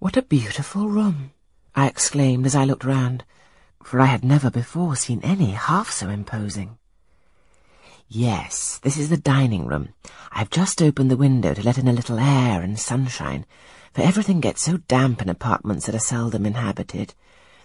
[0.00, 1.32] What a beautiful room,
[1.74, 3.24] I exclaimed as I looked round,
[3.82, 6.78] for I had never before seen any half so imposing.
[8.06, 9.88] Yes, this is the dining room.
[10.30, 13.44] I've just opened the window to let in a little air and sunshine,
[13.92, 17.14] for everything gets so damp in apartments that are seldom inhabited.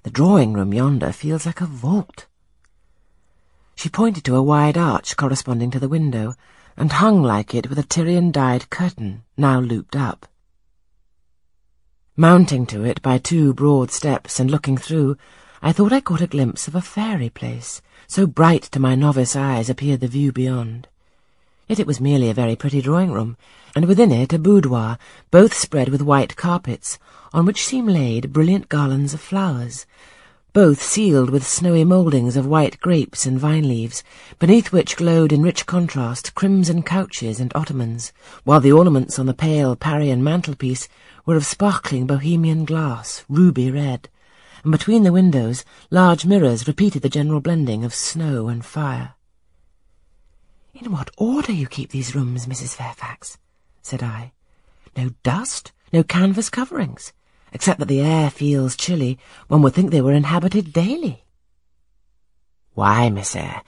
[0.02, 2.26] The drawing-room yonder feels like a vault.
[3.76, 6.34] She pointed to a wide arch corresponding to the window,
[6.76, 10.26] and hung like it with a Tyrian-dyed curtain, now looped up.
[12.16, 15.18] Mounting to it by two broad steps and looking through,
[15.64, 19.36] I thought I caught a glimpse of a fairy place, so bright to my novice
[19.36, 20.88] eyes appeared the view beyond.
[21.68, 23.36] Yet it was merely a very pretty drawing-room,
[23.76, 25.00] and within it a boudoir,
[25.32, 27.00] both spread with white carpets,
[27.34, 29.88] on which seemed laid brilliant garlands of flowers,
[30.54, 34.04] both ceiled with snowy mouldings of white grapes and vine leaves,
[34.40, 39.34] beneath which glowed in rich contrast crimson couches and ottomans, while the ornaments on the
[39.34, 40.88] pale Parian mantelpiece
[41.26, 44.08] were of sparkling bohemian glass, ruby red
[44.64, 49.14] and between the windows large mirrors repeated the general blending of snow and fire.
[50.74, 52.76] In what order you keep these rooms, Mrs.
[52.76, 53.38] Fairfax,
[53.82, 54.32] said I.
[54.96, 57.14] No dust, no canvas coverings,
[57.54, 59.18] except that the air feels chilly.
[59.48, 61.24] One would think they were inhabited daily.
[62.74, 63.62] Why, Miss Eyre,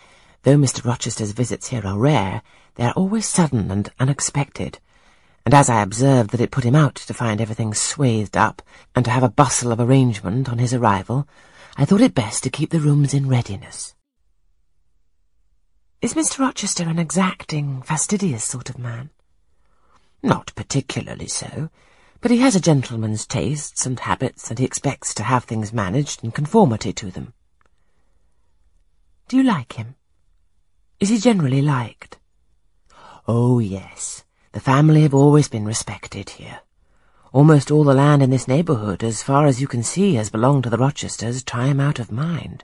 [0.44, 0.84] though Mr.
[0.84, 2.42] Rochester's visits here are rare,
[2.76, 4.80] they are always sudden and unexpected,
[5.46, 8.64] and as I observed that it put him out to find everything swathed up
[8.96, 11.28] and to have a bustle of arrangement on his arrival,
[11.78, 13.94] I thought it best to keep the rooms in readiness.
[16.02, 16.40] Is Mr.
[16.40, 19.12] Rochester an exacting, fastidious sort of man?
[20.24, 21.70] Not particularly so,
[22.26, 26.24] but he has a gentleman's tastes and habits, and he expects to have things managed
[26.24, 27.34] in conformity to them.
[29.28, 29.94] Do you like him?
[31.00, 32.18] Is he generally liked?
[33.28, 34.24] Oh, yes.
[34.54, 36.62] The family have always been respected here.
[37.32, 40.64] Almost all the land in this neighbourhood, as far as you can see, has belonged
[40.64, 42.64] to the Rochesters time out of mind.